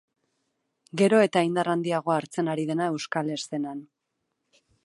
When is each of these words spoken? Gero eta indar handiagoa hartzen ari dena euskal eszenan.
Gero 1.01 1.19
eta 1.25 1.43
indar 1.49 1.69
handiagoa 1.75 2.17
hartzen 2.23 2.51
ari 2.55 2.67
dena 2.73 2.91
euskal 2.95 3.33
eszenan. 3.37 3.89